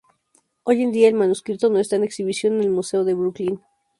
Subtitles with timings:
[0.63, 3.61] Hoy en día, el manuscrito no está en exhibición en el Museo de Brooklyn.